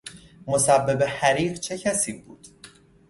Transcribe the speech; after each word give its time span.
مسبب 0.47 1.03
حریق 1.07 1.53
چه 1.59 1.77
کسی 1.77 2.13
بود؟ 2.13 2.47